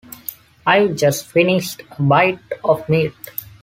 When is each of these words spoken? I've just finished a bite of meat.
I've 0.65 0.95
just 0.95 1.27
finished 1.27 1.83
a 1.99 2.01
bite 2.01 2.39
of 2.63 2.89
meat. 2.89 3.13